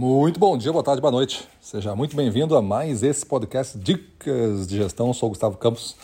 Muito 0.00 0.38
bom 0.38 0.56
dia, 0.56 0.70
boa 0.70 0.84
tarde, 0.84 1.00
boa 1.00 1.10
noite. 1.10 1.48
Seja 1.60 1.92
muito 1.96 2.14
bem-vindo 2.14 2.56
a 2.56 2.62
mais 2.62 3.02
esse 3.02 3.26
podcast 3.26 3.76
Dicas 3.76 4.64
de 4.64 4.76
Gestão. 4.76 5.08
Eu 5.08 5.12
sou 5.12 5.26
o 5.26 5.30
Gustavo 5.30 5.56
Campos, 5.56 5.96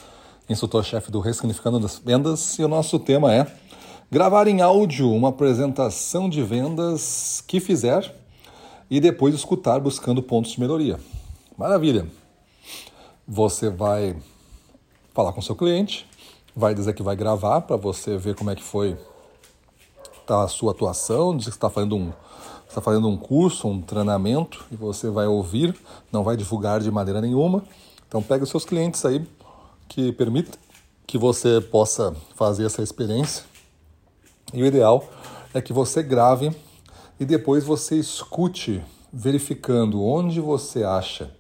instrutor-chefe 0.49 1.13
do 1.13 1.21
Ressignificando 1.21 1.79
das 1.79 1.97
Vendas, 2.05 2.59
e 2.59 2.65
o 2.65 2.67
nosso 2.67 2.99
tema 2.99 3.33
é 3.33 3.47
gravar 4.11 4.49
em 4.49 4.61
áudio 4.61 5.09
uma 5.13 5.29
apresentação 5.29 6.29
de 6.29 6.43
vendas 6.43 7.41
que 7.47 7.61
fizer 7.61 8.13
e 8.91 8.99
depois 8.99 9.33
escutar 9.33 9.79
buscando 9.79 10.21
pontos 10.21 10.51
de 10.51 10.59
melhoria. 10.59 10.99
Maravilha! 11.57 12.09
Você 13.29 13.71
vai 13.71 14.17
falar 15.13 15.33
com 15.33 15.41
seu 15.41 15.55
cliente, 15.55 16.05
vai 16.53 16.75
dizer 16.75 16.95
que 16.95 17.03
vai 17.05 17.15
gravar 17.15 17.61
para 17.61 17.77
você 17.77 18.19
ver 18.19 18.35
como 18.35 18.51
é 18.51 18.57
que 18.57 18.63
foi 18.65 18.97
a 20.27 20.49
sua 20.49 20.73
atuação, 20.73 21.37
dizer 21.37 21.53
que 21.53 21.57
está 21.57 21.71
fazendo 21.71 21.95
um 21.95 22.13
está 22.75 22.81
fazendo 22.81 23.09
um 23.09 23.17
curso, 23.17 23.69
um 23.69 23.81
treinamento 23.81 24.65
e 24.71 24.75
você 24.75 25.09
vai 25.09 25.29
ouvir, 25.29 25.77
não 26.11 26.25
vai 26.25 26.37
divulgar 26.37 26.81
de 26.81 26.91
maneira 26.91 27.21
nenhuma. 27.21 27.63
Então 28.09 28.21
pega 28.21 28.43
os 28.43 28.51
seus 28.51 28.65
clientes 28.65 29.05
aí 29.05 29.25
que 29.89 30.11
permita 30.13 30.59
que 31.07 31.17
você 31.17 31.61
possa 31.61 32.15
fazer 32.35 32.67
essa 32.67 32.83
experiência. 32.83 33.45
E 34.53 34.61
o 34.61 34.67
ideal 34.67 35.09
é 35.53 35.61
que 35.61 35.73
você 35.73 36.03
grave 36.03 36.51
e 37.19 37.25
depois 37.25 37.63
você 37.63 37.97
escute, 37.97 38.83
verificando 39.13 40.03
onde 40.03 40.41
você 40.41 40.83
acha, 40.83 41.31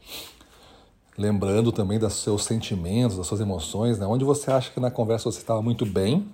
lembrando 1.19 1.73
também 1.73 1.99
dos 1.99 2.15
seus 2.15 2.45
sentimentos, 2.45 3.17
das 3.17 3.27
suas 3.27 3.41
emoções, 3.41 3.99
né? 3.99 4.07
onde 4.07 4.25
você 4.25 4.53
acha 4.53 4.71
que 4.71 4.79
na 4.79 4.91
conversa 4.91 5.31
você 5.31 5.41
estava 5.41 5.61
muito 5.61 5.85
bem 5.85 6.29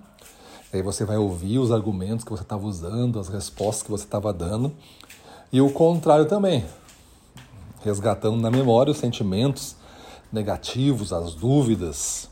aí 0.73 0.81
você 0.81 1.05
vai 1.05 1.17
ouvir 1.17 1.59
os 1.59 1.71
argumentos 1.71 2.23
que 2.23 2.31
você 2.31 2.43
estava 2.43 2.65
usando, 2.65 3.19
as 3.19 3.27
respostas 3.27 3.83
que 3.83 3.91
você 3.91 4.03
estava 4.03 4.31
dando. 4.31 4.71
E 5.51 5.59
o 5.59 5.69
contrário 5.69 6.25
também, 6.25 6.65
resgatando 7.83 8.37
na 8.37 8.49
memória 8.49 8.91
os 8.91 8.97
sentimentos 8.97 9.75
negativos, 10.31 11.11
as 11.11 11.33
dúvidas, 11.33 12.29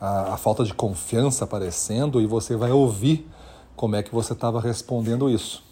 a, 0.00 0.34
a 0.34 0.36
falta 0.36 0.64
de 0.64 0.74
confiança 0.74 1.44
aparecendo, 1.44 2.20
e 2.20 2.26
você 2.26 2.56
vai 2.56 2.72
ouvir 2.72 3.28
como 3.76 3.94
é 3.94 4.02
que 4.02 4.12
você 4.12 4.32
estava 4.32 4.60
respondendo 4.60 5.30
isso. 5.30 5.62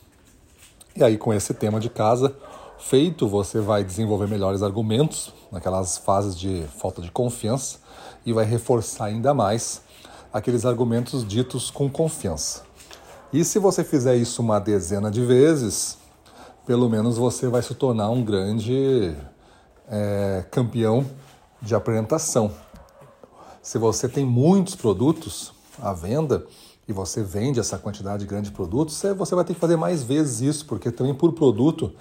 E 0.94 1.02
aí, 1.02 1.18
com 1.18 1.34
esse 1.34 1.52
tema 1.52 1.80
de 1.80 1.90
casa 1.90 2.36
feito, 2.78 3.26
você 3.26 3.60
vai 3.60 3.82
desenvolver 3.82 4.28
melhores 4.28 4.62
argumentos 4.62 5.32
naquelas 5.50 5.98
fases 5.98 6.38
de 6.38 6.64
falta 6.78 7.02
de 7.02 7.10
confiança 7.10 7.78
e 8.24 8.32
vai 8.32 8.44
reforçar 8.44 9.06
ainda 9.06 9.34
mais 9.34 9.82
aqueles 10.34 10.66
argumentos 10.66 11.24
ditos 11.24 11.70
com 11.70 11.88
confiança. 11.88 12.64
E 13.32 13.44
se 13.44 13.60
você 13.60 13.84
fizer 13.84 14.16
isso 14.16 14.42
uma 14.42 14.58
dezena 14.58 15.08
de 15.08 15.24
vezes, 15.24 15.96
pelo 16.66 16.90
menos 16.90 17.16
você 17.16 17.46
vai 17.46 17.62
se 17.62 17.72
tornar 17.72 18.10
um 18.10 18.24
grande 18.24 19.14
é, 19.88 20.44
campeão 20.50 21.06
de 21.62 21.72
apresentação. 21.72 22.50
Se 23.62 23.78
você 23.78 24.08
tem 24.08 24.24
muitos 24.24 24.74
produtos 24.74 25.52
à 25.80 25.92
venda 25.92 26.44
e 26.88 26.92
você 26.92 27.22
vende 27.22 27.60
essa 27.60 27.78
quantidade 27.78 28.26
grande 28.26 28.50
de 28.50 28.56
produtos, 28.56 29.00
você 29.16 29.36
vai 29.36 29.44
ter 29.44 29.54
que 29.54 29.60
fazer 29.60 29.76
mais 29.76 30.02
vezes 30.02 30.40
isso, 30.40 30.66
porque 30.66 30.90
também 30.90 31.14
por 31.14 31.32
produto 31.32 31.92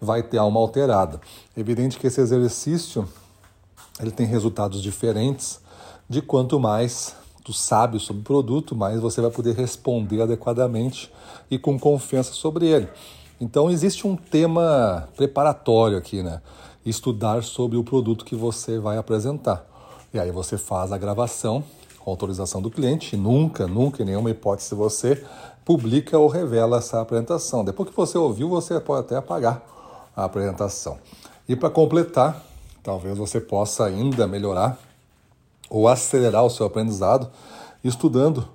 vai 0.00 0.24
ter 0.24 0.38
alma 0.38 0.58
alterada. 0.58 1.20
É 1.56 1.60
evidente 1.60 2.00
que 2.00 2.08
esse 2.08 2.20
exercício 2.20 3.08
ele 4.00 4.10
tem 4.10 4.26
resultados 4.26 4.82
diferentes 4.82 5.60
de 6.08 6.20
quanto 6.20 6.58
mais 6.58 7.14
tu 7.46 7.52
sabe 7.52 8.00
sobre 8.00 8.22
o 8.22 8.24
produto, 8.24 8.74
mais 8.74 8.98
você 8.98 9.20
vai 9.20 9.30
poder 9.30 9.54
responder 9.54 10.20
adequadamente 10.20 11.12
e 11.48 11.56
com 11.56 11.78
confiança 11.78 12.32
sobre 12.32 12.66
ele. 12.66 12.88
Então 13.40 13.70
existe 13.70 14.04
um 14.04 14.16
tema 14.16 15.08
preparatório 15.16 15.96
aqui, 15.96 16.24
né? 16.24 16.42
Estudar 16.84 17.44
sobre 17.44 17.78
o 17.78 17.84
produto 17.84 18.24
que 18.24 18.34
você 18.34 18.80
vai 18.80 18.98
apresentar. 18.98 19.64
E 20.12 20.18
aí 20.18 20.32
você 20.32 20.58
faz 20.58 20.90
a 20.90 20.98
gravação 20.98 21.62
com 22.00 22.10
autorização 22.10 22.60
do 22.60 22.68
cliente. 22.68 23.14
E 23.14 23.18
nunca, 23.18 23.68
nunca, 23.68 24.02
em 24.02 24.06
nenhuma 24.06 24.30
hipótese 24.30 24.74
você 24.74 25.24
publica 25.64 26.18
ou 26.18 26.26
revela 26.26 26.78
essa 26.78 27.00
apresentação. 27.00 27.64
Depois 27.64 27.88
que 27.88 27.96
você 27.96 28.18
ouviu, 28.18 28.48
você 28.48 28.80
pode 28.80 29.02
até 29.02 29.14
apagar 29.14 29.62
a 30.16 30.24
apresentação. 30.24 30.98
E 31.48 31.54
para 31.54 31.70
completar, 31.70 32.42
talvez 32.82 33.16
você 33.16 33.40
possa 33.40 33.84
ainda 33.84 34.26
melhorar 34.26 34.76
ou 35.68 35.88
acelerar 35.88 36.44
o 36.44 36.50
seu 36.50 36.66
aprendizado 36.66 37.30
estudando 37.82 38.48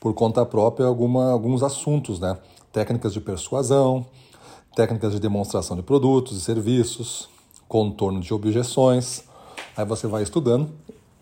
por 0.00 0.14
conta 0.14 0.44
própria 0.44 0.86
alguma, 0.86 1.30
alguns 1.30 1.62
assuntos, 1.62 2.20
né? 2.20 2.38
Técnicas 2.72 3.12
de 3.12 3.20
persuasão, 3.20 4.06
técnicas 4.74 5.12
de 5.12 5.20
demonstração 5.20 5.76
de 5.76 5.82
produtos 5.82 6.36
e 6.36 6.40
serviços, 6.40 7.28
contorno 7.66 8.20
de 8.20 8.32
objeções. 8.32 9.24
Aí 9.76 9.84
você 9.84 10.06
vai 10.06 10.22
estudando 10.22 10.70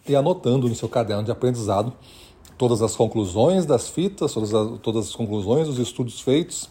e 0.06 0.14
anotando 0.14 0.68
no 0.68 0.74
seu 0.74 0.88
caderno 0.88 1.22
de 1.22 1.30
aprendizado 1.30 1.92
todas 2.58 2.82
as 2.82 2.94
conclusões 2.94 3.64
das 3.64 3.88
fitas, 3.88 4.32
todas 4.32 4.52
as, 4.52 4.80
todas 4.80 5.08
as 5.08 5.14
conclusões 5.14 5.68
dos 5.68 5.78
estudos 5.78 6.20
feitos. 6.20 6.68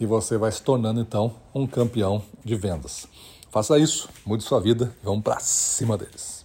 E 0.00 0.06
você 0.06 0.36
vai 0.36 0.50
se 0.50 0.62
tornando 0.62 1.00
então 1.00 1.32
um 1.54 1.66
campeão 1.66 2.22
de 2.44 2.56
vendas. 2.56 3.06
Faça 3.50 3.78
isso, 3.78 4.08
mude 4.24 4.42
sua 4.42 4.60
vida 4.60 4.94
e 5.02 5.04
vamos 5.04 5.22
para 5.22 5.38
cima 5.38 5.96
deles. 5.96 6.42